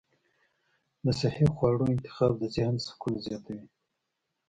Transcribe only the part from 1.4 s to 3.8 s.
خواړو انتخاب د ذهن سکون زیاتوي.